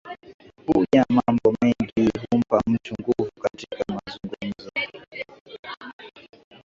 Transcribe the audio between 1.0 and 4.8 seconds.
mambo mengi humpa mtu nguvu katika mazungumzo.